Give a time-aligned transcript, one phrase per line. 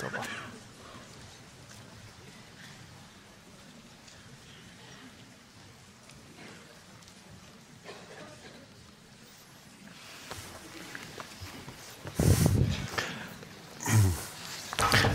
[0.00, 0.46] ta vatten.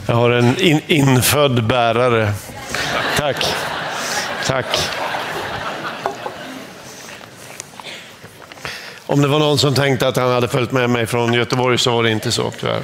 [0.08, 2.34] Jag har en in, infödd bärare.
[3.18, 3.46] Tack.
[4.46, 4.66] Tack.
[9.06, 11.92] Om det var någon som tänkte att han hade följt med mig från Göteborg så
[11.92, 12.82] var det inte så tyvärr.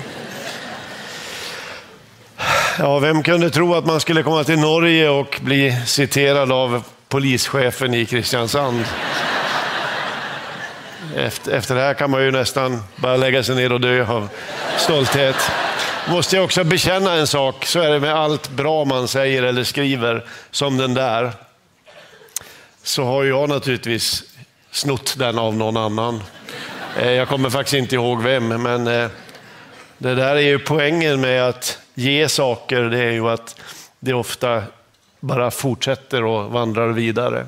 [2.80, 7.94] Ja, vem kunde tro att man skulle komma till Norge och bli citerad av polischefen
[7.94, 8.86] i Kristiansand?
[11.16, 14.30] Efter, efter det här kan man ju nästan bara lägga sig ner och dö av
[14.77, 15.36] stolthet.
[16.09, 19.64] Måste jag också bekänna en sak, så är det med allt bra man säger eller
[19.64, 21.31] skriver, som den där.
[22.84, 24.23] Så har jag naturligtvis
[24.72, 26.23] snott den av någon annan.
[27.00, 29.09] Eh, jag kommer faktiskt inte ihåg vem, men eh,
[29.98, 33.62] det där är ju poängen med att ge saker, det är ju att
[34.00, 34.64] det ofta
[35.20, 37.48] bara fortsätter och vandrar vidare.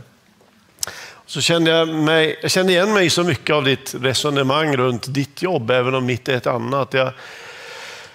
[1.25, 5.41] Så kände jag, mig, jag kände igen mig så mycket av ditt resonemang runt ditt
[5.41, 6.93] jobb, även om mitt är ett annat.
[6.93, 7.11] Jag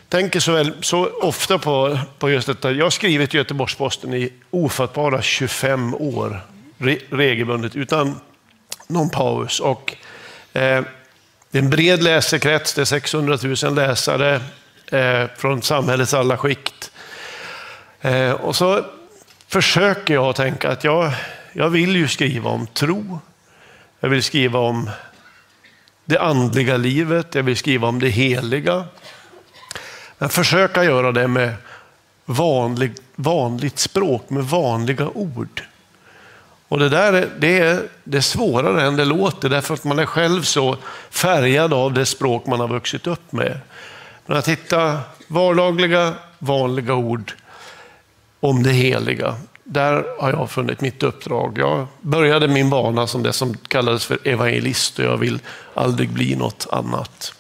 [0.09, 2.73] tänker så, väl, så ofta på, på just detta.
[2.73, 6.41] Jag har skrivit i Göteborgs-Posten i ofattbara 25 år,
[6.79, 8.21] re, regelbundet, utan
[8.87, 9.61] någon paus.
[9.61, 9.97] Och,
[10.53, 10.85] eh,
[11.51, 14.41] det är en bred läsekrets, det är 600 000 läsare
[14.91, 16.91] eh, från samhällets alla skikt.
[18.01, 18.85] Eh, och så
[19.49, 21.13] försöker jag tänka att jag,
[21.53, 23.19] jag vill ju skriva om tro.
[24.01, 24.91] Jag vill skriva om
[26.05, 28.85] det andliga livet, jag vill skriva om det heliga.
[30.19, 31.55] Men försöka göra det med
[32.25, 35.63] vanlig, vanligt språk, med vanliga ord.
[36.69, 40.07] Och det där det är, det är svårare än det låter därför att man är
[40.07, 40.77] själv så
[41.11, 43.61] färgad av det språk man har vuxit upp med.
[44.27, 47.33] Men att hitta vardagliga, vanliga ord
[48.41, 51.59] om det heliga, där har jag funnit mitt uppdrag.
[51.59, 55.39] Jag började min bana som det som kallades för evangelist och jag vill
[55.75, 57.35] aldrig bli något annat.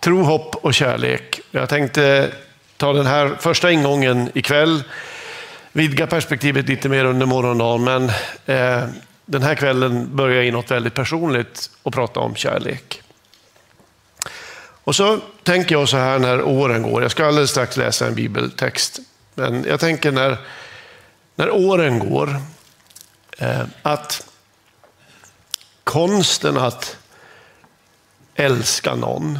[0.00, 1.40] Tro, hopp och kärlek.
[1.50, 2.32] Jag tänkte
[2.76, 4.82] ta den här första ingången ikväll
[5.72, 8.04] vidga perspektivet lite mer under morgondagen, men
[8.46, 8.88] eh,
[9.26, 13.02] den här kvällen börjar jag i något väldigt personligt och prata om kärlek.
[14.88, 18.14] Och så tänker jag så här när åren går, jag ska alldeles strax läsa en
[18.14, 19.00] bibeltext,
[19.34, 20.38] men jag tänker när,
[21.34, 22.40] när åren går,
[23.38, 24.30] eh, att
[25.84, 26.96] konsten att
[28.34, 29.38] älska någon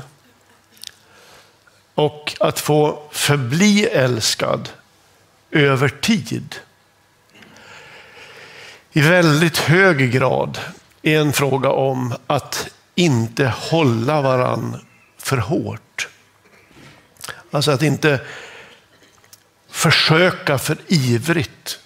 [1.94, 4.68] och att få förbli älskad
[5.50, 6.54] över tid
[8.92, 10.58] i väldigt hög grad
[11.02, 14.87] är en fråga om att inte hålla varann
[15.28, 16.08] för hårt.
[17.50, 18.20] Alltså att inte
[19.70, 21.78] försöka för ivrigt,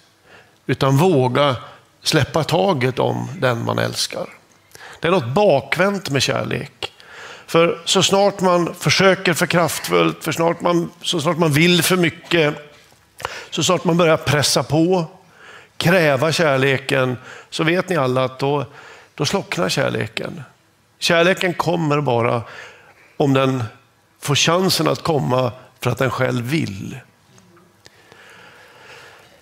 [0.65, 1.55] utan våga
[2.01, 4.25] släppa taget om den man älskar.
[4.99, 6.91] Det är något bakvänt med kärlek.
[7.47, 11.97] För så snart man försöker för kraftfullt, för snart man, så snart man vill för
[11.97, 12.55] mycket,
[13.49, 15.05] så snart man börjar pressa på,
[15.77, 17.17] kräva kärleken,
[17.49, 18.65] så vet ni alla att då,
[19.15, 20.43] då slocknar kärleken.
[20.99, 22.41] Kärleken kommer bara
[23.17, 23.63] om den
[24.19, 26.99] får chansen att komma för att den själv vill.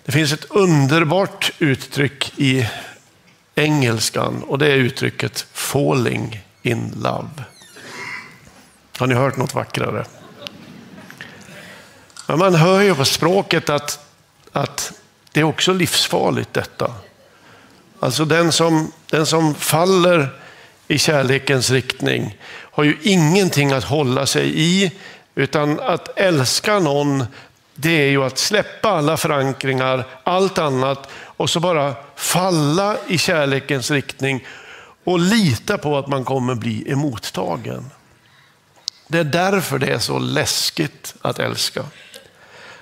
[0.04, 2.68] Det finns ett underbart uttryck i
[3.54, 7.44] engelskan och det är uttrycket falling in love.
[8.98, 10.04] Har ni hört något vackrare?
[12.26, 14.06] Men man hör ju på språket att,
[14.52, 14.92] att
[15.32, 16.94] det är också livsfarligt detta.
[18.00, 20.41] Alltså den som, den som faller
[20.88, 24.92] i kärlekens riktning har ju ingenting att hålla sig i,
[25.34, 27.24] utan att älska någon,
[27.74, 33.90] det är ju att släppa alla förankringar, allt annat och så bara falla i kärlekens
[33.90, 34.46] riktning
[35.04, 37.90] och lita på att man kommer bli emottagen.
[39.08, 41.84] Det är därför det är så läskigt att älska.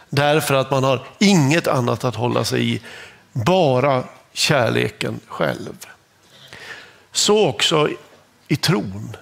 [0.08, 2.80] Därför att man har inget annat att hålla sig i,
[3.32, 5.86] bara kärleken själv.
[7.12, 7.88] Så också
[8.48, 9.16] i tron.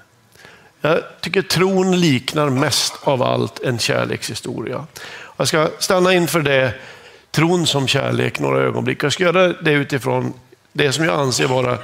[0.80, 4.86] Jag tycker tron liknar mest av allt en kärlekshistoria.
[5.36, 6.74] Jag ska stanna inför det,
[7.30, 9.04] tron som kärlek, några ögonblick.
[9.04, 10.32] Jag ska göra det utifrån
[10.72, 11.78] det som jag anser vara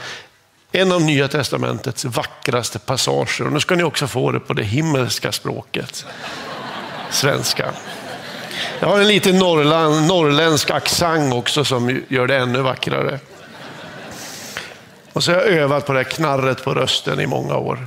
[0.73, 3.47] en av Nya Testamentets vackraste passager.
[3.47, 6.07] Och nu ska ni också få det på det himmelska språket,
[7.11, 7.73] svenska.
[8.81, 13.19] Jag har en liten norrländsk accent också som gör det ännu vackrare.
[15.15, 17.87] Och så har jag övat på det här knarret på rösten i många år.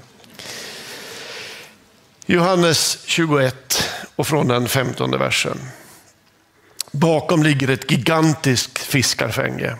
[2.26, 5.60] Johannes 21 och från den femtonde versen.
[6.92, 9.76] Bakom ligger ett gigantiskt fiskarfänge.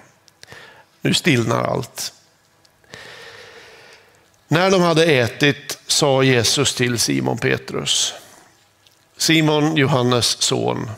[1.02, 2.14] Nu stillnar allt.
[4.48, 8.14] När de hade ätit sa Jesus till Simon Petrus,
[9.18, 10.90] Simon Johannes son,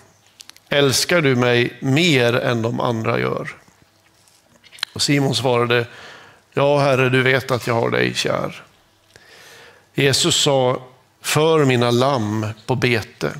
[0.69, 3.55] älskar du mig mer än de andra gör?
[4.93, 5.85] Och Simon svarade,
[6.53, 8.63] ja Herre, du vet att jag har dig kär.
[9.93, 10.81] Jesus sa,
[11.21, 13.31] för mina lamm på bete.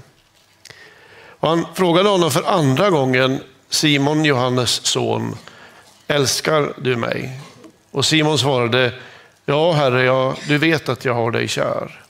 [1.40, 3.40] Och han frågade honom för andra gången,
[3.70, 5.36] Simon Johannes son,
[6.08, 7.40] älskar du mig?
[7.92, 8.94] Och Simon svarade,
[9.46, 12.04] ja Herre, ja, du vet att jag har dig kär.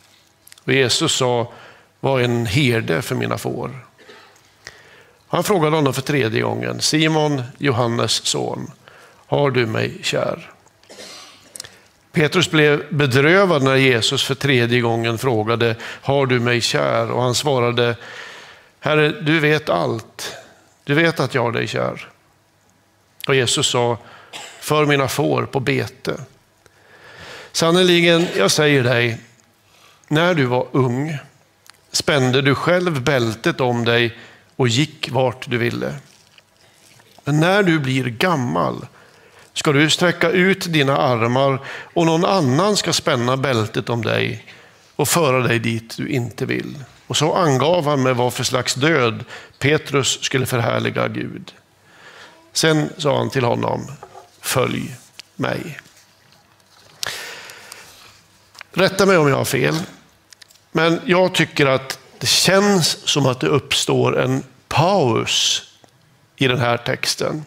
[0.63, 1.51] Och Jesus sa,
[1.99, 3.85] var en herde för mina får.
[5.27, 8.71] Han frågade honom för tredje gången, Simon, Johannes son,
[9.27, 10.51] har du mig kär?
[12.11, 17.11] Petrus blev bedrövad när Jesus för tredje gången frågade, har du mig kär?
[17.11, 17.95] Och han svarade,
[18.79, 20.35] Herre, du vet allt.
[20.83, 22.07] Du vet att jag har dig kär.
[23.27, 23.97] Och Jesus sa,
[24.59, 26.13] för mina får på bete.
[27.51, 29.17] Sannerligen, jag säger dig,
[30.07, 31.17] när du var ung
[31.91, 34.17] spände du själv bältet om dig
[34.56, 35.95] och gick vart du ville.
[37.23, 38.85] Men när du blir gammal
[39.59, 41.59] ska du sträcka ut dina armar
[41.94, 44.45] och någon annan ska spänna bältet om dig
[44.95, 46.83] och föra dig dit du inte vill.
[47.07, 49.23] Och så angav han med vad för slags död
[49.57, 51.53] Petrus skulle förhärliga Gud.
[52.53, 53.91] Sen sa han till honom,
[54.41, 54.95] följ
[55.35, 55.79] mig.
[58.71, 59.75] Rätta mig om jag har fel,
[60.71, 65.63] men jag tycker att det känns som att det uppstår en paus
[66.35, 67.45] i den här texten.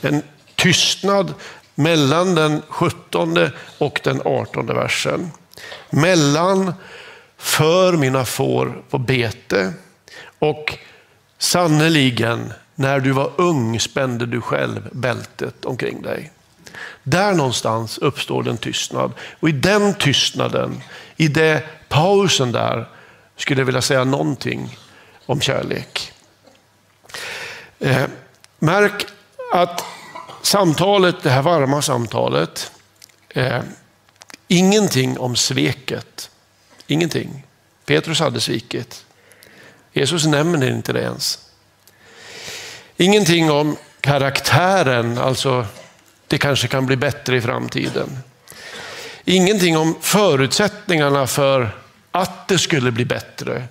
[0.00, 0.22] En
[0.62, 1.34] tystnad
[1.74, 5.30] mellan den 17 och den 18 versen.
[5.90, 6.74] Mellan
[7.36, 9.72] för mina får på bete
[10.38, 10.78] och
[11.38, 16.32] sannerligen, när du var ung spände du själv bältet omkring dig.
[17.02, 20.82] Där någonstans uppstår den tystnad och i den tystnaden,
[21.16, 22.88] i den pausen där,
[23.36, 24.78] skulle jag vilja säga någonting
[25.26, 26.12] om kärlek.
[27.78, 28.04] Eh,
[28.58, 29.06] märk
[29.52, 29.84] att
[30.50, 32.72] samtalet, det här varma samtalet,
[33.28, 33.60] eh,
[34.48, 36.30] ingenting om sveket.
[36.86, 37.46] Ingenting.
[37.84, 39.04] Petrus hade svikit.
[39.92, 41.38] Jesus nämner inte det ens.
[42.96, 45.66] Ingenting om karaktären, alltså
[46.26, 48.18] det kanske kan bli bättre i framtiden.
[49.24, 51.76] Ingenting om förutsättningarna för
[52.10, 53.64] att det skulle bli bättre.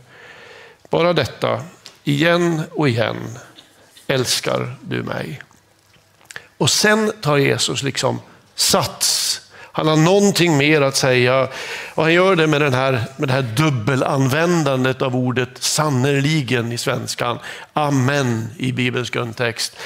[0.90, 1.64] Bara detta,
[2.04, 3.38] igen och igen,
[4.08, 5.42] älskar du mig.
[6.60, 8.20] Och sen tar Jesus liksom
[8.56, 9.42] sats.
[9.72, 11.48] Han har någonting mer att säga
[11.96, 16.78] och han gör det med, den här, med det här dubbelanvändandet av ordet sannerligen i
[16.78, 17.40] svenskan.
[17.74, 19.78] Amen i Bibelns grundtext.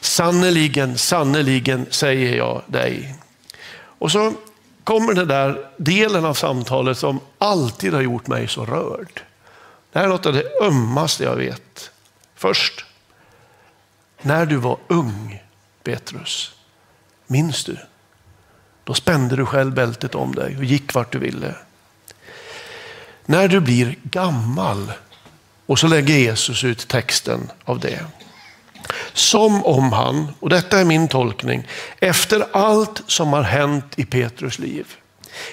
[0.00, 3.14] Sannerligen, sannerligen säger jag dig.
[3.98, 4.32] Och så
[4.84, 9.22] kommer den där delen av samtalet som alltid har gjort mig så rörd.
[9.92, 11.90] Det här är något av det ömmaste jag vet.
[12.36, 12.84] Först,
[14.22, 15.42] när du var ung
[15.84, 16.52] Petrus,
[17.26, 17.76] minns du?
[18.84, 21.54] Då spände du själv bältet om dig och gick vart du ville.
[23.26, 24.92] När du blir gammal,
[25.66, 28.04] och så lägger Jesus ut texten av det.
[29.12, 31.66] Som om han, och detta är min tolkning,
[32.00, 34.86] efter allt som har hänt i Petrus liv,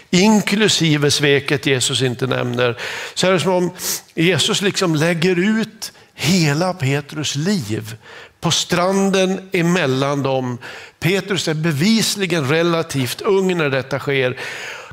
[0.10, 2.78] inklusive sveket Jesus inte nämner,
[3.14, 3.72] så är det som om
[4.16, 7.96] Jesus liksom lägger ut hela Petrus liv
[8.40, 10.58] på stranden emellan dem.
[11.00, 14.40] Petrus är bevisligen relativt ung när detta sker.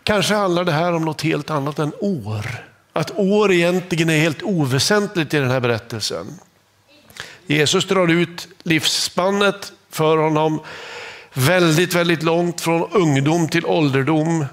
[0.02, 2.46] Kanske handlar det här om något helt annat än år.
[2.92, 6.26] Att år egentligen är helt oväsentligt i den här berättelsen.
[7.46, 10.60] Jesus drar ut livsspannet för honom
[11.34, 14.46] väldigt, väldigt långt från ungdom till ålderdom.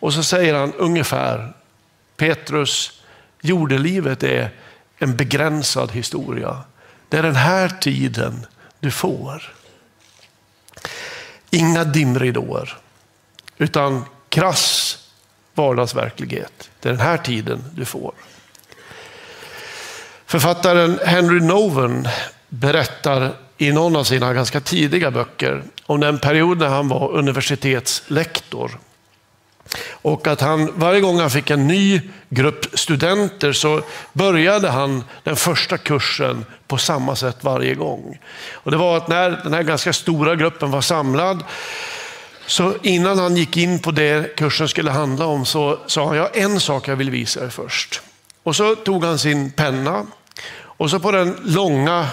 [0.00, 1.52] Och så säger han ungefär,
[2.16, 3.02] Petrus,
[3.42, 4.50] jordelivet är
[5.02, 6.56] en begränsad historia.
[7.08, 8.46] Det är den här tiden
[8.80, 9.52] du får.
[11.50, 12.78] Inga dimridåer,
[13.58, 14.98] utan krass
[15.54, 16.70] vardagsverklighet.
[16.80, 18.12] Det är den här tiden du får.
[20.26, 22.08] Författaren Henry Noven
[22.48, 28.78] berättar i någon av sina ganska tidiga böcker om den period när han var universitetslektor.
[30.02, 35.36] Och att han varje gång han fick en ny grupp studenter så började han den
[35.36, 38.18] första kursen på samma sätt varje gång.
[38.52, 41.44] Och det var att när den här ganska stora gruppen var samlad
[42.46, 46.28] så innan han gick in på det kursen skulle handla om så sa han, ja
[46.34, 48.00] en sak jag vill visa er först.
[48.42, 50.06] Och så tog han sin penna
[50.62, 52.08] och så på den långa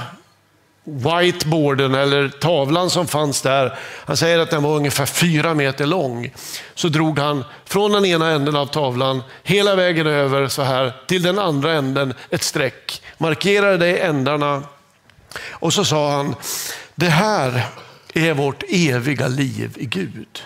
[0.89, 6.33] whiteboarden eller tavlan som fanns där, han säger att den var ungefär fyra meter lång,
[6.75, 11.21] så drog han från den ena änden av tavlan hela vägen över så här till
[11.21, 14.63] den andra änden ett streck, markerade det i ändarna
[15.49, 16.35] och så sa han,
[16.95, 17.65] det här
[18.13, 20.43] är vårt eviga liv i Gud.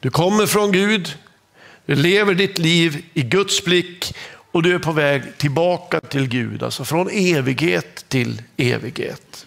[0.00, 1.14] Du kommer från Gud,
[1.86, 4.14] du lever ditt liv i Guds blick
[4.52, 9.46] och du är på väg tillbaka till Gud, alltså från evighet till evighet.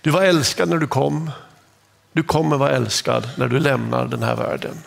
[0.00, 1.30] Du var älskad när du kom.
[2.12, 4.78] Du kommer vara älskad när du lämnar den här världen.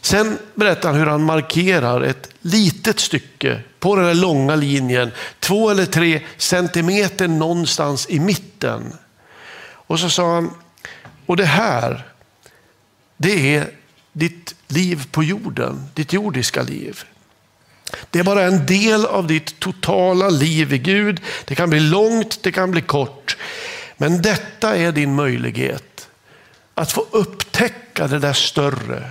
[0.00, 5.10] Sen berättar han hur han markerar ett litet stycke på den här långa linjen,
[5.40, 8.92] två eller tre centimeter någonstans i mitten.
[9.60, 10.50] Och så sa han,
[11.26, 12.06] och det här,
[13.16, 13.70] det är
[14.12, 17.04] ditt liv på jorden, ditt jordiska liv.
[18.10, 21.20] Det är bara en del av ditt totala liv i Gud.
[21.44, 23.36] Det kan bli långt, det kan bli kort.
[23.96, 26.08] Men detta är din möjlighet
[26.74, 29.10] att få upptäcka det där större.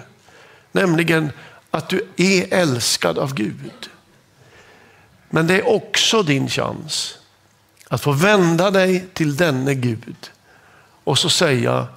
[0.71, 1.31] Nämligen
[1.71, 3.89] att du är älskad av Gud.
[5.29, 7.17] Men det är också din chans
[7.87, 10.31] att få vända dig till denne Gud
[11.03, 11.87] och så säga,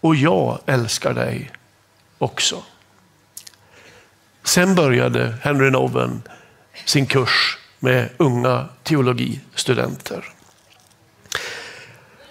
[0.00, 1.50] och jag älskar dig
[2.18, 2.62] också.
[4.46, 6.22] Sen började Henry Noven
[6.84, 10.24] sin kurs med unga teologistudenter.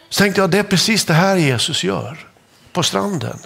[0.10, 2.18] Så tänkte jag, det är precis det här Jesus gör
[2.74, 3.38] på stranden.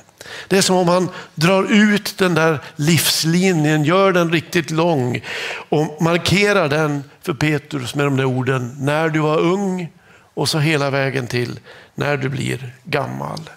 [0.47, 5.23] Det är som om han drar ut den där livslinjen, gör den riktigt lång
[5.69, 9.93] och markerar den för Petrus med de där orden, när du var ung
[10.33, 11.59] och så hela vägen till
[11.95, 13.49] när du blir gammal.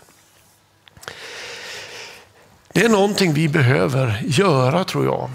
[2.72, 5.30] Det är någonting vi behöver göra tror jag.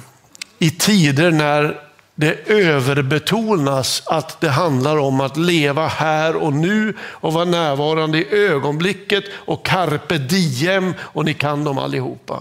[0.59, 1.81] I tider när
[2.15, 8.47] det överbetonas att det handlar om att leva här och nu och vara närvarande i
[8.47, 12.39] ögonblicket och carpe diem och ni kan dem allihopa.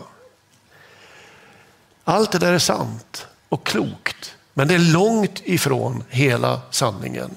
[2.05, 7.31] Allt det där är sant och klokt, men det är långt ifrån hela sanningen.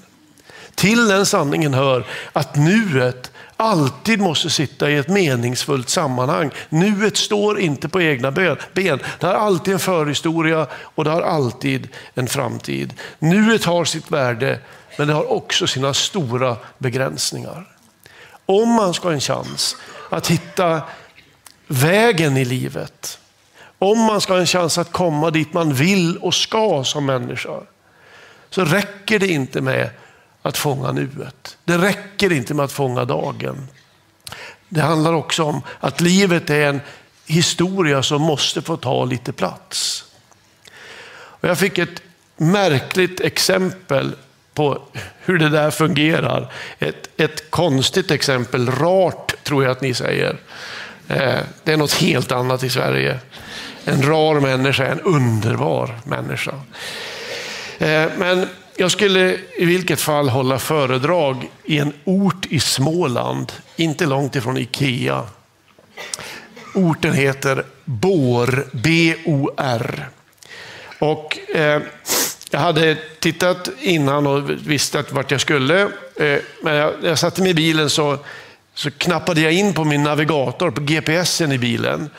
[0.74, 6.50] Till den sanningen hör att nuet alltid måste sitta i ett meningsfullt sammanhang.
[6.68, 8.56] Nuet står inte på egna ben.
[8.74, 12.94] Det har alltid en förhistoria och det har alltid en framtid.
[13.18, 14.58] Nuet har sitt värde,
[14.98, 17.66] men det har också sina stora begränsningar.
[18.46, 19.76] Om man ska ha en chans
[20.10, 20.82] att hitta
[21.66, 23.18] vägen i livet,
[23.78, 27.60] om man ska ha en chans att komma dit man vill och ska som människa,
[28.50, 29.90] så räcker det inte med
[30.42, 31.56] att fånga nuet.
[31.64, 33.68] Det räcker inte med att fånga dagen.
[34.68, 36.80] Det handlar också om att livet är en
[37.26, 40.04] historia som måste få ta lite plats.
[41.12, 42.02] Och jag fick ett
[42.36, 44.14] märkligt exempel
[44.54, 44.82] på
[45.20, 46.52] hur det där fungerar.
[46.78, 50.36] Ett, ett konstigt exempel, rart tror jag att ni säger.
[51.08, 53.18] Eh, det är något helt annat i Sverige.
[53.84, 56.54] En rar människa är en underbar människa.
[57.78, 58.48] Eh, men
[58.80, 64.56] jag skulle i vilket fall hålla föredrag i en ort i Småland, inte långt ifrån
[64.56, 65.22] Ikea.
[66.74, 70.08] Orten heter Bor, B-O-R.
[70.98, 71.82] Och eh,
[72.50, 75.82] jag hade tittat innan och visste vart jag skulle.
[76.16, 78.18] Eh, men jag, jag satte mig i bilen så,
[78.74, 82.10] så knappade jag in på min navigator, på GPSen i bilen,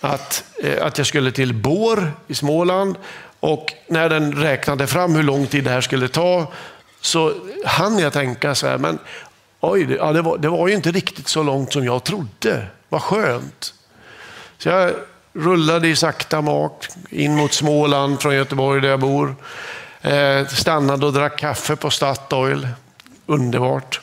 [0.00, 2.96] att, eh, att jag skulle till Bor i Småland
[3.42, 6.46] och när den räknade fram hur lång tid det här skulle ta
[7.00, 7.34] så
[7.64, 8.98] hann jag tänka så här, men
[9.60, 12.66] oj, det, ja, det, var, det var ju inte riktigt så långt som jag trodde.
[12.88, 13.74] Vad skönt.
[14.58, 14.92] Så jag
[15.32, 19.36] rullade i sakta mak in mot Småland från Göteborg där jag bor.
[20.02, 22.68] Eh, stannade och drack kaffe på Statoil.
[23.26, 24.00] Underbart.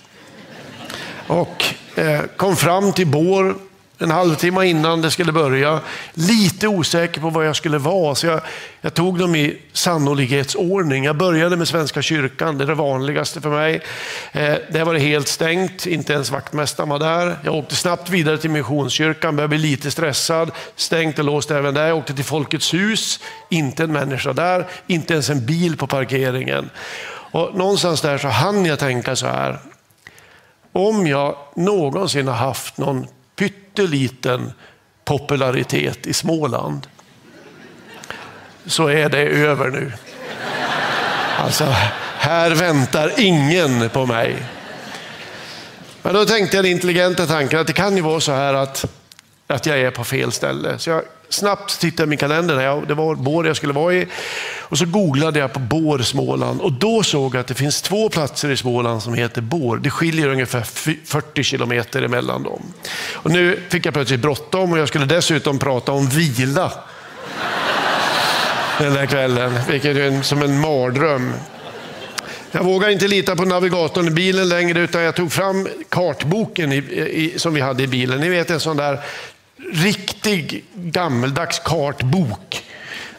[1.28, 1.66] Och
[1.96, 3.56] eh, kom fram till Bår
[4.02, 5.80] en halvtimme innan det skulle börja.
[6.14, 8.42] Lite osäker på vad jag skulle vara, så jag,
[8.82, 11.04] jag tog dem i sannolikhetsordning.
[11.04, 13.82] Jag började med Svenska kyrkan, det är det vanligaste för mig.
[14.32, 17.38] Eh, där var det helt stängt, inte ens vaktmästaren var där.
[17.44, 20.52] Jag åkte snabbt vidare till Missionskyrkan, började bli lite stressad.
[20.76, 21.88] Stängt och låst även där.
[21.88, 26.70] Jag åkte till Folkets hus, inte en människa där, inte ens en bil på parkeringen.
[27.32, 29.60] Och någonstans där så hann jag tänka så här,
[30.72, 33.08] om jag någonsin har haft någon
[33.40, 34.52] pytteliten
[35.06, 36.88] popularitet i Småland
[38.66, 39.92] så är det över nu.
[41.38, 41.64] Alltså,
[42.18, 44.36] här väntar ingen på mig.
[46.02, 48.86] Men då tänkte jag den intelligenta tanken att det kan ju vara så här att,
[49.48, 50.80] att jag är på fel ställe.
[50.80, 54.08] Så jag snabbt tittade jag i min kalender, det var Bår jag skulle vara i.
[54.60, 58.10] Och så googlade jag på Bår, Småland och då såg jag att det finns två
[58.10, 59.78] platser i Småland som heter Bår.
[59.78, 60.62] Det skiljer ungefär
[61.06, 62.62] 40 kilometer emellan dem.
[63.14, 66.72] Och nu fick jag plötsligt bråttom och jag skulle dessutom prata om vila
[68.80, 71.34] den där kvällen, vilket är som en mardröm.
[72.52, 76.78] Jag vågar inte lita på navigatorn i bilen längre utan jag tog fram kartboken i,
[76.78, 78.20] i, som vi hade i bilen.
[78.20, 79.00] Ni vet en sån där
[79.74, 82.64] riktig gammeldags kartbok.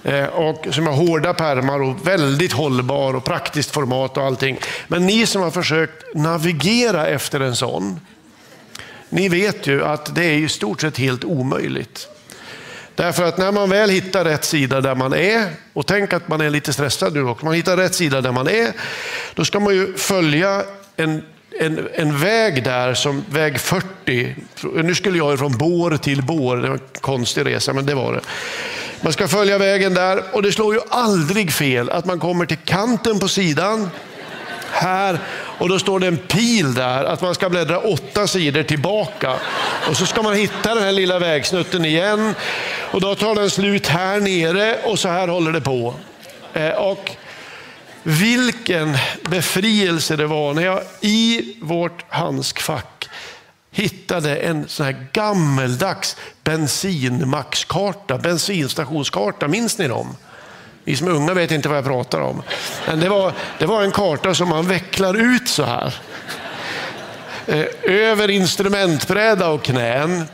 [0.02, 4.59] Eh, och som har hårda pärmar och väldigt hållbar och praktiskt format och allting.
[4.88, 8.00] Men ni som har försökt navigera efter en sån,
[9.09, 12.09] ni vet ju att det är i stort sett helt omöjligt.
[12.95, 16.40] Därför att när man väl hittar rätt sida där man är, och tänk att man
[16.40, 18.73] är lite stressad nu också, man hittar rätt sida där man är,
[19.35, 20.64] då ska man ju följa
[20.97, 21.23] en,
[21.59, 24.37] en, en väg där som väg 40.
[24.75, 28.12] Nu skulle jag från Bår till Bår, det var en konstig resa men det var
[28.12, 28.21] det.
[29.00, 32.59] Man ska följa vägen där och det slår ju aldrig fel att man kommer till
[32.64, 33.90] kanten på sidan
[34.73, 35.19] här
[35.59, 39.35] och då står det en pil där att man ska bläddra åtta sidor tillbaka.
[39.88, 42.35] Och så ska man hitta den här lilla vägsnutten igen
[42.90, 45.95] och då tar den slut här nere och så här håller det på.
[46.54, 47.11] Eh, och
[48.02, 53.09] vilken befrielse det var när jag i vårt handskfack
[53.71, 59.49] hittade en sån här gammeldags bensinmaxkarta, bensinstationskarta.
[59.49, 60.16] Minns ni dem?
[60.85, 62.42] Ni som är unga vet inte vad jag pratar om.
[62.87, 65.95] Men det var, det var en karta som man vecklar ut så här.
[67.47, 70.25] Eh, över instrumentbräda och knän.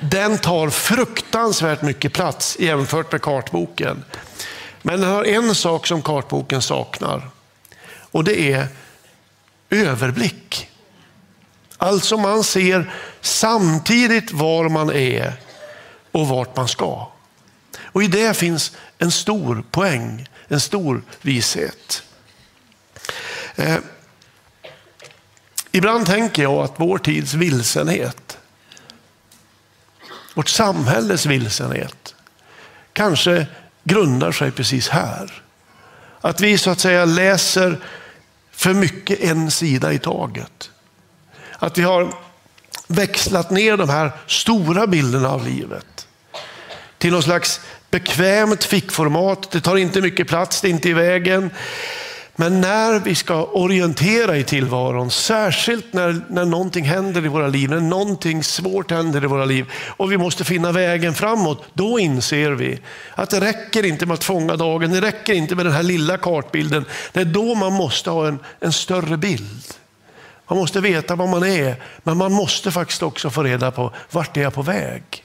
[0.00, 4.04] Den tar fruktansvärt mycket plats jämfört med kartboken.
[4.82, 7.30] Men den har en sak som kartboken saknar.
[8.10, 8.66] Och det är
[9.70, 10.70] överblick.
[11.76, 15.32] Alltså man ser samtidigt var man är
[16.12, 17.08] och vart man ska.
[17.82, 22.02] Och i det finns en stor poäng, en stor vishet.
[23.56, 23.76] Eh,
[25.72, 28.38] ibland tänker jag att vår tids vilsenhet,
[30.34, 32.14] vårt samhälles vilsenhet,
[32.92, 33.46] kanske
[33.88, 35.42] grundar sig precis här.
[36.20, 37.78] Att vi så att säga läser
[38.52, 40.70] för mycket en sida i taget.
[41.58, 42.12] Att vi har
[42.86, 46.06] växlat ner de här stora bilderna av livet
[46.98, 49.50] till någon slags bekvämt fickformat.
[49.50, 51.50] Det tar inte mycket plats, det är inte i vägen.
[52.40, 57.70] Men när vi ska orientera i tillvaron, särskilt när, när någonting händer i våra liv,
[57.70, 62.50] när någonting svårt händer i våra liv och vi måste finna vägen framåt, då inser
[62.50, 62.78] vi
[63.14, 66.18] att det räcker inte med att fånga dagen, det räcker inte med den här lilla
[66.18, 66.84] kartbilden.
[67.12, 69.74] Det är då man måste ha en, en större bild.
[70.48, 74.36] Man måste veta var man är, men man måste faktiskt också få reda på vart
[74.36, 75.24] är jag på väg?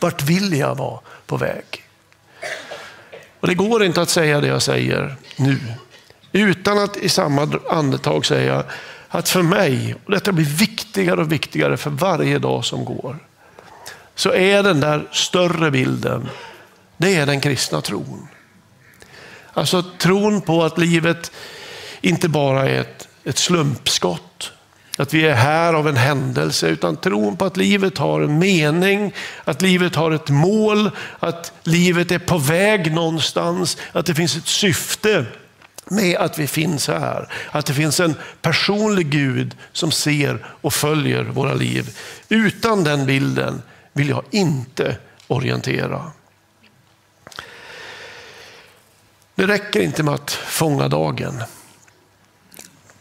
[0.00, 1.64] Vart vill jag vara på väg?
[3.40, 5.58] Och Det går inte att säga det jag säger nu
[6.32, 8.64] utan att i samma andetag säga
[9.08, 13.18] att för mig, och detta blir viktigare och viktigare för varje dag som går,
[14.14, 16.28] så är den där större bilden,
[16.96, 18.28] det är den kristna tron.
[19.52, 21.32] Alltså tron på att livet
[22.00, 24.52] inte bara är ett, ett slumpskott,
[24.96, 29.14] att vi är här av en händelse, utan tron på att livet har en mening,
[29.44, 34.46] att livet har ett mål, att livet är på väg någonstans, att det finns ett
[34.46, 35.26] syfte
[35.90, 37.28] med att vi finns här.
[37.50, 41.96] Att det finns en personlig Gud som ser och följer våra liv.
[42.28, 46.10] Utan den bilden vill jag inte orientera.
[49.34, 51.42] Det räcker inte med att fånga dagen.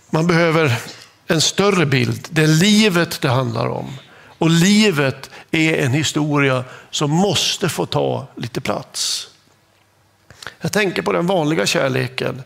[0.10, 0.80] Man behöver
[1.28, 2.28] en större bild.
[2.30, 3.98] Det är livet det handlar om.
[4.38, 9.30] Och livet är en historia som måste få ta lite plats.
[10.62, 12.44] Jag tänker på den vanliga kärleken,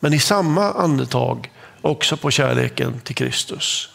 [0.00, 1.50] men i samma andetag
[1.82, 3.88] också på kärleken till Kristus.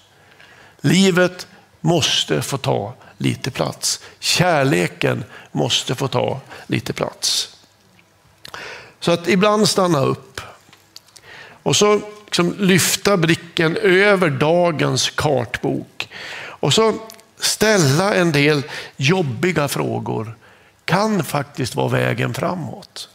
[0.81, 1.47] Livet
[1.81, 4.01] måste få ta lite plats.
[4.19, 7.57] Kärleken måste få ta lite plats.
[8.99, 10.41] Så att ibland stanna upp
[11.63, 16.09] och så liksom lyfta blicken över dagens kartbok
[16.43, 16.93] och så
[17.39, 18.63] ställa en del
[18.97, 20.37] jobbiga frågor
[20.85, 23.09] kan faktiskt vara vägen framåt.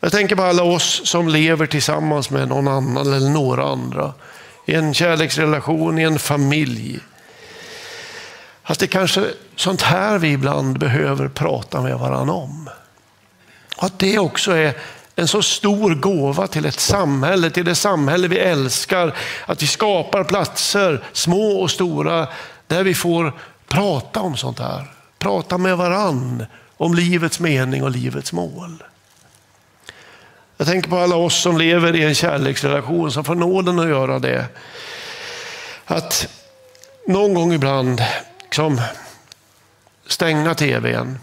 [0.00, 4.12] Jag tänker på alla oss som lever tillsammans med någon annan eller några andra.
[4.66, 6.98] I en kärleksrelation, i en familj.
[8.62, 12.68] Att det kanske är sånt här vi ibland behöver prata med varandra om.
[13.76, 14.74] Och att det också är
[15.16, 19.16] en så stor gåva till ett samhälle, till det samhälle vi älskar.
[19.46, 22.28] Att vi skapar platser, små och stora,
[22.66, 23.32] där vi får
[23.68, 24.90] prata om sånt här.
[25.18, 28.82] prata med varann om livets mening och livets mål.
[30.60, 34.18] Jag tänker på alla oss som lever i en kärleksrelation som får nåden att göra
[34.18, 34.44] det.
[35.84, 36.28] Att
[37.06, 38.02] någon gång ibland
[38.42, 38.80] liksom,
[40.06, 41.18] stänga tvn.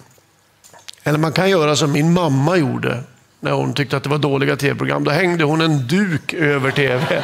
[1.04, 3.04] Eller man kan göra som min mamma gjorde
[3.40, 5.04] när hon tyckte att det var dåliga tv-program.
[5.04, 7.24] Då hängde hon en duk över tv.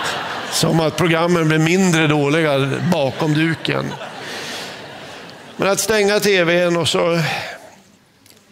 [0.52, 3.92] Som att programmen blev mindre dåliga bakom duken.
[5.56, 7.20] Men att stänga tvn och så,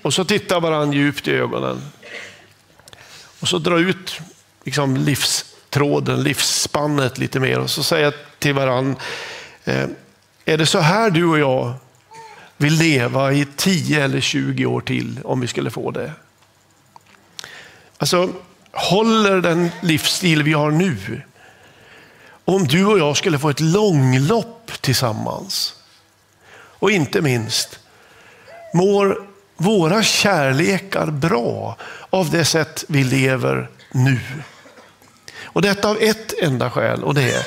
[0.02, 1.80] och så titta varandra djupt i ögonen.
[3.40, 4.20] Och så dra ut
[4.64, 9.00] liksom, livstråden, livsspannet lite mer och så säga till varandra,
[9.64, 9.86] eh,
[10.44, 11.74] är det så här du och jag
[12.56, 16.12] vill leva i 10 eller 20 år till om vi skulle få det?
[17.98, 18.32] Alltså,
[18.72, 21.22] håller den livsstil vi har nu?
[22.44, 25.74] Om du och jag skulle få ett långlopp tillsammans.
[26.52, 27.78] Och inte minst,
[28.74, 29.26] mår
[29.58, 31.76] våra kärlekar bra
[32.10, 34.20] av det sätt vi lever nu?
[35.44, 37.46] Och detta av ett enda skäl och det är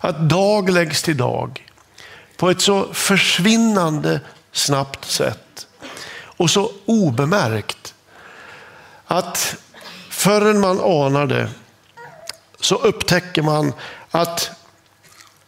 [0.00, 1.66] att dag läggs till dag
[2.36, 4.20] på ett så försvinnande
[4.52, 5.66] snabbt sätt
[6.14, 7.94] och så obemärkt
[9.06, 9.56] att
[10.10, 11.48] förrän man anar det
[12.60, 13.72] så upptäcker man
[14.10, 14.50] att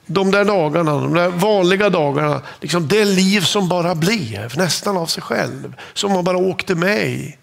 [0.07, 5.07] de där dagarna, de där vanliga dagarna, liksom det liv som bara blev nästan av
[5.07, 7.37] sig själv, som man bara åkte med i.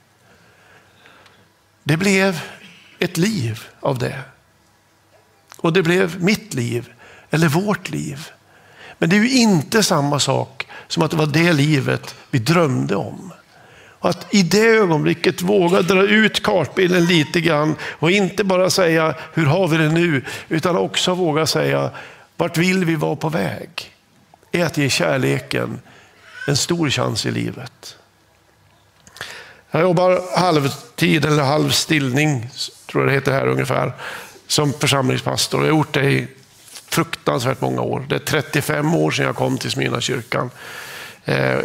[1.84, 2.40] Det blev
[3.00, 4.20] ett liv av det.
[5.58, 6.90] Och det blev mitt liv,
[7.30, 8.28] eller vårt liv.
[8.98, 12.96] Men det är ju inte samma sak som att det var det livet vi drömde
[12.96, 13.34] om.
[14.02, 19.16] Och att i det ögonblicket våga dra ut kartbilden lite grann och inte bara säga
[19.34, 21.92] hur har vi det nu, utan också våga säga
[22.42, 23.96] vart vill vi vara på väg?
[24.52, 25.80] Är att ge kärleken
[26.48, 27.98] en stor chans i livet.
[29.72, 32.50] Jag jobbar halvtid eller halvstillning,
[32.92, 33.94] tror jag det heter här ungefär,
[34.48, 35.62] som församlingspastor.
[35.62, 36.28] Jag har gjort det i
[36.90, 38.06] fruktansvärt många år.
[38.10, 40.50] Det är 35 år sedan jag kom till Smyrnakyrkan.
[41.26, 41.60] Eh,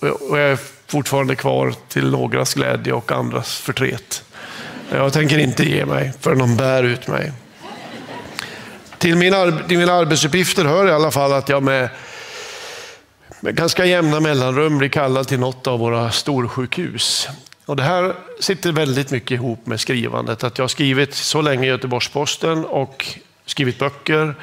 [0.00, 4.24] och jag är fortfarande kvar till någras glädje och andras förtret.
[4.90, 7.32] Jag tänker inte ge mig förrän de bär ut mig.
[8.98, 11.88] Till mina, till mina arbetsuppgifter hör i alla fall att jag med,
[13.40, 17.28] med ganska jämna mellanrum blir kallad till något av våra storsjukhus.
[17.66, 20.44] Och det här sitter väldigt mycket ihop med skrivandet.
[20.44, 23.06] Att jag har skrivit så länge i Göteborgs-Posten och
[23.46, 24.34] skrivit böcker.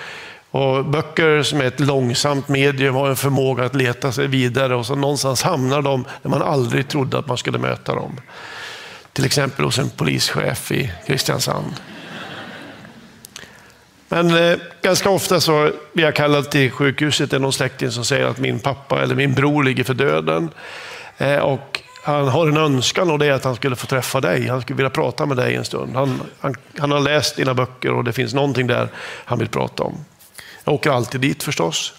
[0.52, 4.86] Och böcker som är ett långsamt medium har en förmåga att leta sig vidare och
[4.86, 8.20] så någonstans hamnar de där man aldrig trodde att man skulle möta dem.
[9.14, 11.74] Till exempel hos en polischef i Kristiansand.
[14.16, 17.30] Men eh, ganska ofta så blir jag kallad till sjukhuset.
[17.30, 20.50] Det är någon släkting som säger att min pappa eller min bror ligger för döden.
[21.18, 24.48] Eh, och han har en önskan och det är att han skulle få träffa dig.
[24.48, 25.96] Han skulle vilja prata med dig en stund.
[25.96, 28.90] Han, han, han har läst dina böcker och det finns någonting där
[29.26, 30.06] han vill prata om.
[30.64, 31.94] Jag åker alltid dit förstås.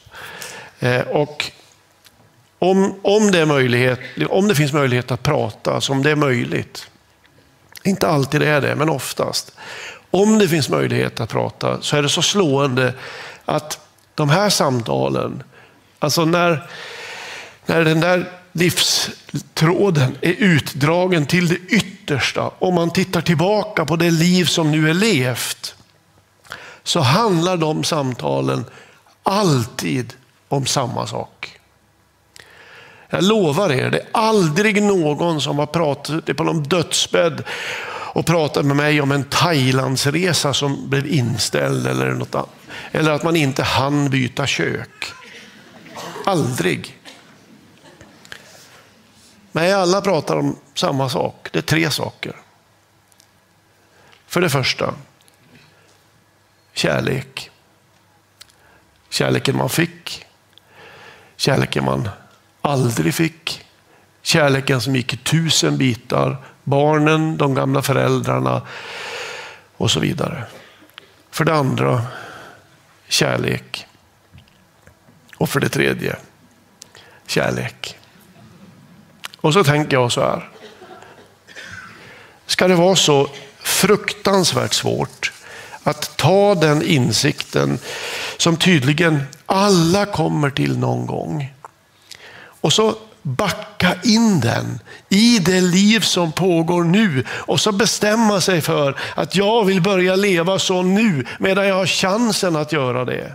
[0.81, 1.51] Eh, och
[2.59, 6.91] om, om, det är möjlighet, om det finns möjlighet att prata, som det är möjligt,
[7.85, 9.53] inte alltid är det, men oftast.
[10.17, 12.95] Om det finns möjlighet att prata så är det så slående
[13.45, 13.81] att
[14.15, 15.43] de här samtalen,
[15.99, 16.71] alltså när,
[17.67, 24.11] när den där livstråden är utdragen till det yttersta, om man tittar tillbaka på det
[24.11, 25.75] liv som nu är levt,
[26.83, 28.65] så handlar de samtalen
[29.23, 30.13] alltid
[30.49, 31.59] om samma sak.
[33.11, 37.45] Jag lovar er, det är aldrig någon som har pratat på någon dödsbädd
[38.17, 42.49] och pratade med mig om en Thailandsresa som blev inställd eller något annat.
[42.93, 45.05] Eller att man inte hann byta kök.
[46.25, 46.99] Aldrig.
[49.53, 51.49] Nej, alla pratar om samma sak.
[51.53, 52.37] Det är tre saker.
[54.27, 54.95] För det första,
[56.73, 57.51] kärlek.
[59.09, 60.25] Kärleken man fick,
[61.37, 62.09] kärleken man
[62.63, 63.65] aldrig fick,
[64.23, 68.63] kärleken som gick i tusen bitar, barnen, de gamla föräldrarna
[69.77, 70.45] och så vidare.
[71.31, 72.03] För det andra,
[73.09, 73.87] kärlek.
[75.37, 76.17] Och för det tredje,
[77.27, 77.99] kärlek.
[79.41, 80.51] Och så tänker jag så här.
[82.47, 85.33] Ska det vara så fruktansvärt svårt
[85.83, 87.79] att ta den insikten
[88.37, 91.55] som tydligen alla kommer till någon gång.
[92.61, 92.95] Och så
[93.27, 99.37] backa in den i det liv som pågår nu och så bestämma sig för att
[99.37, 103.33] jag vill börja leva så nu medan jag har chansen att göra det.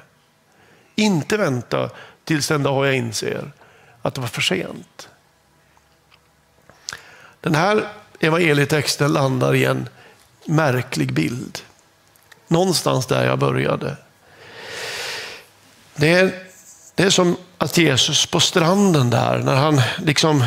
[0.95, 1.89] Inte vänta
[2.23, 3.51] tills den dag jag inser
[4.01, 5.09] att det var för sent.
[7.41, 7.87] Den här
[8.19, 9.89] evangelietexten landar i en
[10.45, 11.59] märklig bild.
[12.47, 13.97] Någonstans där jag började.
[15.95, 16.50] Det är,
[17.01, 20.45] det är som att Jesus på stranden där, när han liksom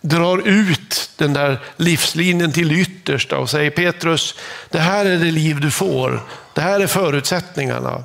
[0.00, 4.34] drar ut den där livslinjen till yttersta och säger Petrus,
[4.70, 6.22] det här är det liv du får.
[6.54, 8.04] Det här är förutsättningarna.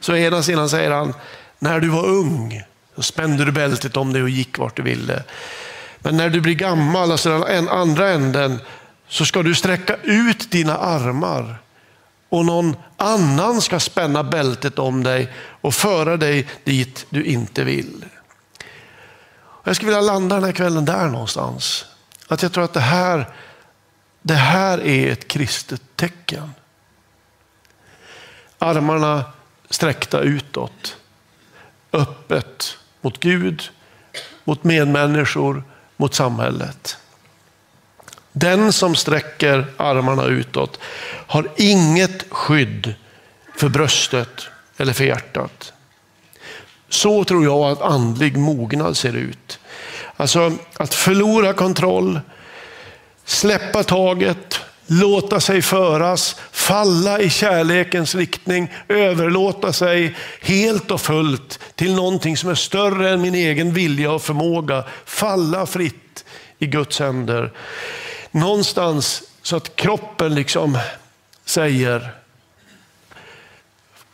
[0.00, 1.14] Så ena sidan säger han,
[1.58, 2.62] när du var ung
[2.96, 5.22] så spände du bältet om dig och gick vart du ville.
[5.98, 8.60] Men när du blir gammal, alltså den andra änden,
[9.08, 11.58] så ska du sträcka ut dina armar
[12.36, 18.04] och någon annan ska spänna bältet om dig och föra dig dit du inte vill.
[19.64, 21.84] Jag skulle vilja landa den här kvällen där någonstans.
[22.28, 23.34] Att jag tror att det här,
[24.22, 26.50] det här är ett kristet tecken.
[28.58, 29.24] Armarna
[29.70, 30.96] sträckta utåt.
[31.92, 33.62] Öppet mot Gud,
[34.44, 35.64] mot medmänniskor,
[35.96, 36.98] mot samhället.
[38.38, 40.80] Den som sträcker armarna utåt
[41.26, 42.94] har inget skydd
[43.56, 45.72] för bröstet eller för hjärtat.
[46.88, 49.58] Så tror jag att andlig mognad ser ut.
[50.16, 52.20] Alltså att förlora kontroll,
[53.24, 61.94] släppa taget, låta sig föras, falla i kärlekens riktning, överlåta sig helt och fullt till
[61.94, 64.84] någonting som är större än min egen vilja och förmåga.
[65.04, 66.24] Falla fritt
[66.58, 67.52] i Guds händer.
[68.36, 70.78] Någonstans så att kroppen liksom
[71.44, 72.14] säger,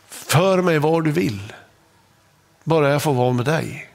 [0.07, 1.53] för mig var du vill,
[2.63, 3.89] bara jag får vara med dig.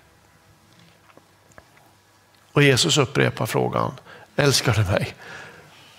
[2.52, 3.92] Och Jesus upprepar frågan,
[4.36, 5.14] älskar du mig?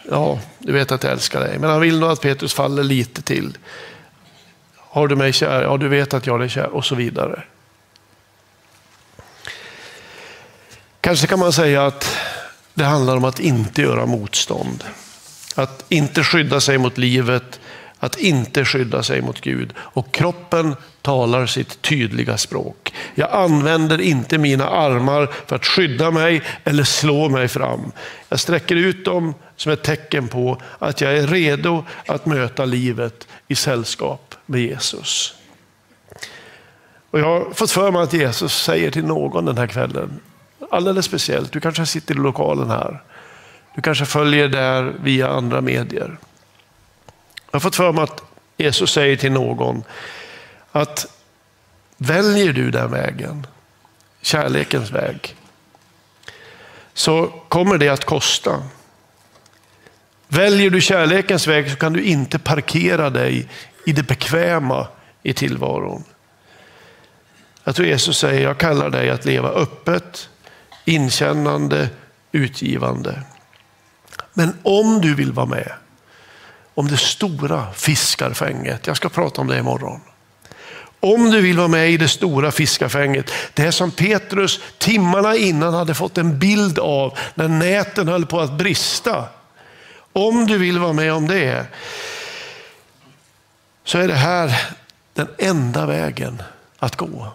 [0.09, 1.59] Ja, du vet att jag älskar dig.
[1.59, 3.57] Men han vill nog att Petrus faller lite till.
[4.75, 5.61] Har du mig kär?
[5.61, 6.69] Ja, du vet att jag är dig kär.
[6.69, 7.43] Och så vidare.
[11.01, 12.17] Kanske kan man säga att
[12.79, 14.83] det handlar om att inte göra motstånd.
[15.55, 17.59] Att inte skydda sig mot livet,
[17.99, 19.73] att inte skydda sig mot Gud.
[19.77, 22.93] Och kroppen talar sitt tydliga språk.
[23.15, 27.91] Jag använder inte mina armar för att skydda mig eller slå mig fram.
[28.29, 33.27] Jag sträcker ut dem som ett tecken på att jag är redo att möta livet
[33.47, 35.33] i sällskap med Jesus.
[37.11, 40.19] Och jag har fått för mig att Jesus säger till någon den här kvällen,
[40.71, 43.03] alldeles speciellt, du kanske sitter i lokalen här,
[43.75, 46.17] du kanske följer där via andra medier.
[47.51, 48.23] Jag har fått för mig att
[48.57, 49.83] Jesus säger till någon
[50.71, 51.05] att
[51.97, 53.47] väljer du den vägen,
[54.21, 55.35] kärlekens väg,
[56.93, 58.63] så kommer det att kosta.
[60.27, 63.49] Väljer du kärlekens väg så kan du inte parkera dig
[63.85, 64.87] i det bekväma
[65.23, 66.03] i tillvaron.
[67.63, 70.29] Jag tror Jesus säger, jag kallar dig att leva öppet,
[70.85, 71.89] inkännande,
[72.31, 73.21] utgivande.
[74.33, 75.71] Men om du vill vara med
[76.73, 80.01] om det stora fiskarfänget, jag ska prata om det imorgon.
[80.99, 85.93] Om du vill vara med i det stora fiskarfänget, det som Petrus timmarna innan hade
[85.93, 89.25] fått en bild av när näten höll på att brista.
[90.13, 91.65] Om du vill vara med om det,
[93.83, 94.61] så är det här
[95.13, 96.41] den enda vägen
[96.79, 97.27] att gå.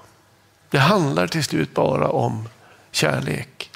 [0.70, 2.48] Det handlar till slut bara om
[2.94, 3.70] kärlek.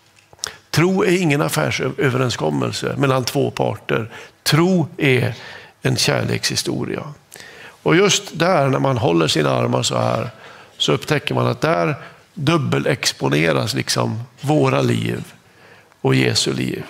[0.71, 4.11] Tro är ingen affärsöverenskommelse mellan två parter.
[4.43, 5.35] Tro är
[5.83, 7.03] en kärlekshistoria.
[7.83, 10.31] Och just där när man håller sina armar så här
[10.77, 11.95] så upptäcker man att där
[12.35, 15.25] dubbelexponeras liksom våra liv
[16.01, 16.85] och Jesu liv.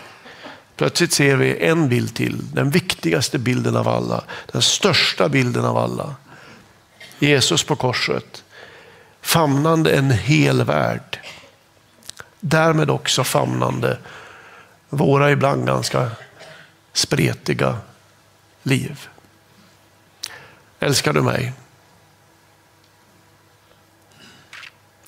[0.77, 5.77] Plötsligt ser vi en bild till, den viktigaste bilden av alla, den största bilden av
[5.77, 6.15] alla.
[7.19, 8.45] Jesus på korset,
[9.21, 11.19] famnande en hel värld.
[12.41, 13.99] Därmed också famnande
[14.89, 16.11] våra ibland ganska
[16.93, 17.79] spretiga
[18.63, 19.09] liv.
[20.81, 21.53] Älskar du mig?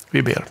[0.09, 0.45] Vi ber.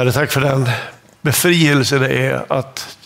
[0.00, 0.70] Herre, tack för den
[1.20, 2.98] befrielse det är att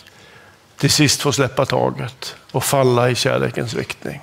[0.77, 4.21] till sist få släppa taget och falla i kärlekens riktning.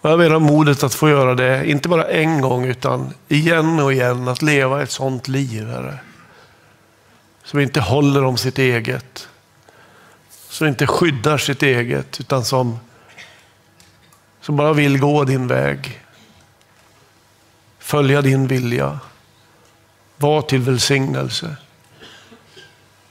[0.00, 3.92] jag ber om modet att få göra det, inte bara en gång utan igen och
[3.92, 5.98] igen, att leva ett sånt liv, Herre.
[7.44, 9.28] Som inte håller om sitt eget.
[10.48, 12.78] som inte skyddar sitt eget utan som,
[14.40, 16.00] som bara vill gå din väg.
[17.88, 19.00] Följa din vilja.
[20.16, 21.56] Var till välsignelse.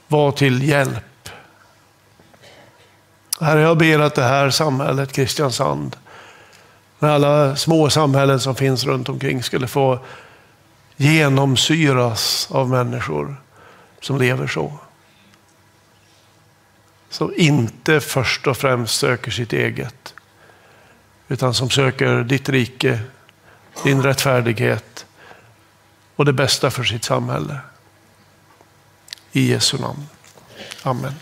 [0.08, 1.28] Var till hjälp.
[3.40, 5.96] Herre, jag ber att det här samhället, Kristiansand,
[6.98, 9.98] med alla små samhällen som finns runt omkring skulle få
[10.96, 13.36] genomsyras av människor
[14.00, 14.78] som lever så.
[17.10, 20.14] Som inte först och främst söker sitt eget,
[21.28, 23.00] utan som söker ditt rike,
[23.84, 25.06] din rättfärdighet
[26.16, 27.58] och det bästa för sitt samhälle.
[29.32, 30.06] I Jesu namn.
[30.82, 31.14] Amen.